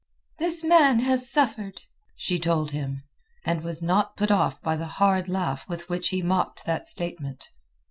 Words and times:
"This 0.39 0.63
man 0.63 1.01
has 1.01 1.29
suffered," 1.29 1.83
she 2.15 2.39
told 2.39 2.71
him, 2.71 3.03
and 3.45 3.61
was 3.63 3.83
not 3.83 4.17
put 4.17 4.31
off 4.31 4.59
by 4.59 4.75
the 4.75 4.87
hard 4.97 5.29
laugh 5.29 5.69
with 5.69 5.89
which 5.89 6.09
he 6.09 6.23
mocked 6.23 6.65
that 6.65 6.87
statement. 6.87 7.51